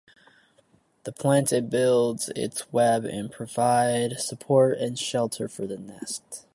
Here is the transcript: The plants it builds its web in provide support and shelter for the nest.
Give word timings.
The 1.03 1.11
plants 1.11 1.51
it 1.51 1.69
builds 1.69 2.29
its 2.35 2.73
web 2.73 3.05
in 3.05 3.29
provide 3.29 4.19
support 4.19 4.79
and 4.79 4.97
shelter 4.97 5.47
for 5.47 5.67
the 5.67 5.77
nest. 5.77 6.47